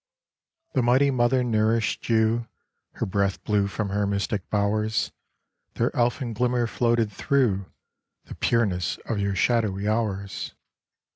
The 0.73 0.81
Mighty 0.81 1.11
Mother 1.11 1.43
nourished 1.43 2.09
you; 2.09 2.47
Her 2.93 3.05
breath 3.05 3.43
blew 3.43 3.67
from 3.67 3.89
her 3.89 4.07
mystic 4.07 4.49
bowers; 4.49 5.11
Their 5.75 5.95
elfin 5.95 6.33
glimmer 6.33 6.65
floated 6.65 7.11
through 7.11 7.67
The 8.25 8.33
pureness 8.33 8.97
of 9.05 9.19
your 9.19 9.35
shadowy 9.35 9.87
hours. 9.87 10.55